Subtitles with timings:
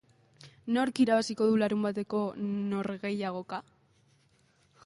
[0.77, 2.23] Nork irabaziko du larunbateko
[2.73, 3.61] norgehiagoka?